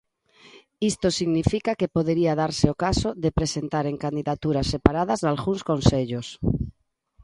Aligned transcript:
Isto 0.91 1.07
significa 1.19 1.77
que 1.79 1.93
podería 1.95 2.37
darse 2.41 2.65
o 2.73 2.79
caso 2.85 3.09
de 3.23 3.35
presentaren 3.39 4.01
candidaturas 4.05 4.69
separadas 4.73 5.19
nalgúns 5.25 5.61
concellos. 5.69 6.27